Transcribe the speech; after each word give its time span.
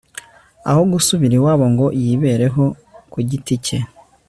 aho 0.69 0.81
gusubira 0.93 1.33
iwabo 1.37 1.65
ngo 1.73 1.87
yibereho 2.01 2.63
ku 3.11 3.17
giti 3.29 3.55
cye 3.65 3.79